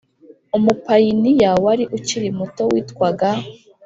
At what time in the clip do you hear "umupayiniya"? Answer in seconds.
0.57-1.51